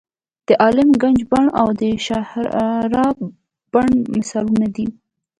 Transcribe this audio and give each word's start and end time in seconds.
د 0.47 0.49
عالم 0.61 0.89
ګنج 1.01 1.19
بڼ 1.31 1.45
او 1.59 1.67
د 1.81 1.83
شهرارا 2.05 3.07
بڼ 3.73 3.87
مثالونه 4.17 4.67
دي. 4.75 4.87